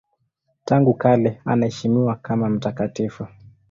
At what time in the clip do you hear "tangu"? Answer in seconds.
0.65-0.93